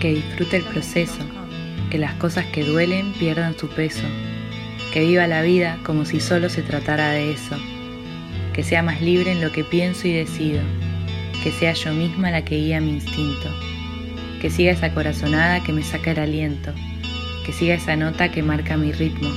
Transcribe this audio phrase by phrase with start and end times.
[0.00, 1.18] que disfrute el proceso,
[1.90, 4.06] que las cosas que duelen pierdan su peso,
[4.92, 7.56] que viva la vida como si solo se tratara de eso,
[8.52, 10.60] que sea más libre en lo que pienso y decido,
[11.42, 13.48] que sea yo misma la que guía mi instinto,
[14.40, 16.72] que siga esa corazonada que me saca el aliento,
[17.44, 19.30] que siga esa nota que marca mi ritmo,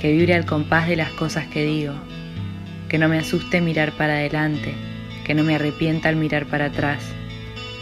[0.00, 1.94] que vibre al compás de las cosas que digo,
[2.88, 4.74] que no me asuste mirar para adelante,
[5.24, 7.04] que no me arrepienta al mirar para atrás,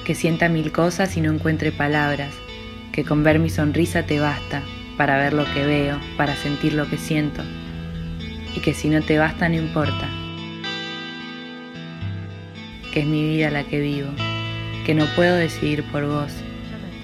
[0.08, 2.32] que sienta mil cosas y no encuentre palabras,
[2.92, 4.62] que con ver mi sonrisa te basta
[4.96, 7.42] para ver lo que veo, para sentir lo que siento,
[8.56, 10.08] y que si no te basta no importa,
[12.90, 14.08] que es mi vida la que vivo,
[14.86, 16.32] que no puedo decidir por vos,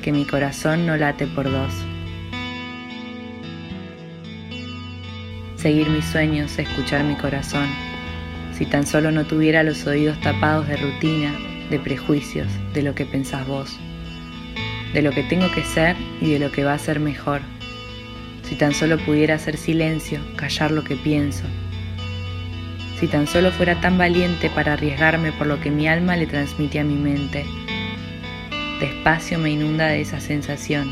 [0.01, 1.75] que mi corazón no late por dos.
[5.57, 7.69] Seguir mis sueños, escuchar mi corazón,
[8.57, 11.35] si tan solo no tuviera los oídos tapados de rutina,
[11.71, 13.79] de prejuicios, de lo que pensás vos,
[14.93, 17.41] de lo que tengo que ser y de lo que va a ser mejor.
[18.43, 21.45] Si tan solo pudiera hacer silencio, callar lo que pienso.
[23.01, 26.79] Si tan solo fuera tan valiente para arriesgarme por lo que mi alma le transmite
[26.79, 27.45] a mi mente.
[28.81, 30.91] Despacio me inunda de esa sensación.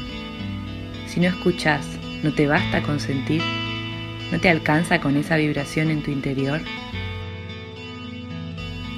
[1.07, 1.87] Si no escuchas,
[2.23, 3.43] ¿no te basta con sentir?
[4.33, 6.61] ¿No te alcanza con esa vibración en tu interior?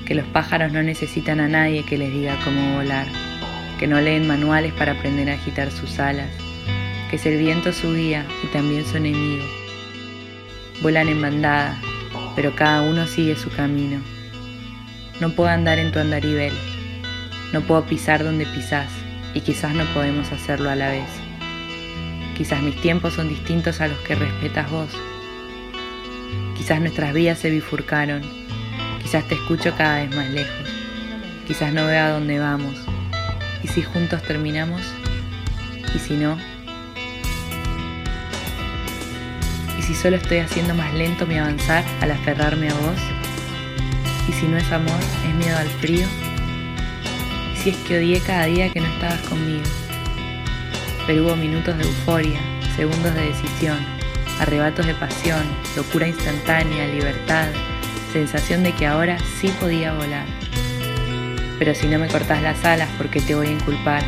[0.05, 3.07] Que los pájaros no necesitan a nadie que les diga cómo volar,
[3.79, 6.29] que no leen manuales para aprender a agitar sus alas,
[7.11, 9.45] que es el viento su guía y también su enemigo.
[10.83, 11.79] Vuelan en bandada,
[12.37, 14.01] pero cada uno sigue su camino.
[15.21, 16.53] No puedo andar en tu andarivel,
[17.53, 18.91] no puedo pisar donde pisás
[19.33, 21.09] y quizás no podemos hacerlo a la vez.
[22.37, 24.91] Quizás mis tiempos son distintos a los que respetas vos.
[26.57, 28.44] Quizás nuestras vías se bifurcaron
[29.15, 30.69] Quizás te escucho cada vez más lejos.
[31.47, 32.75] Quizás no vea dónde vamos.
[33.63, 34.81] ¿Y si juntos terminamos?
[35.95, 36.37] ¿Y si no?
[39.79, 42.99] ¿Y si solo estoy haciendo más lento mi avanzar al aferrarme a vos?
[44.29, 44.99] ¿Y si no es amor,
[45.29, 46.09] es miedo al frío?
[47.55, 49.63] ¿Y si es que odié cada día que no estabas conmigo?
[51.07, 52.41] Pero hubo minutos de euforia,
[52.75, 53.79] segundos de decisión,
[54.41, 55.45] arrebatos de pasión,
[55.77, 57.47] locura instantánea, libertad,
[58.15, 60.25] sensación de que ahora sí podía volar.
[61.59, 64.05] Pero si no me cortás las alas, ¿por qué te voy a inculpar?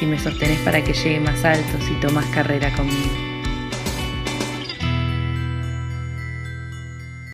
[0.00, 3.31] Si me sostenés para que llegue más alto, si tomas carrera conmigo.